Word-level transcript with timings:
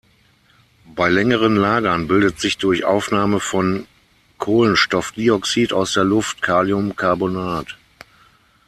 Bei 0.95 1.09
längerem 1.11 1.55
Lagern 1.57 2.07
bildet 2.07 2.39
sich 2.39 2.57
durch 2.57 2.85
Aufnahme 2.85 3.39
von 3.39 3.85
Kohlenstoffdioxid 4.39 5.73
aus 5.73 5.93
der 5.93 6.05
Luft 6.05 6.41
Kaliumcarbonat. 6.41 7.77